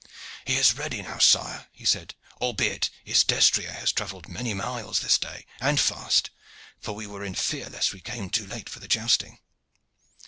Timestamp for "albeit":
2.41-2.89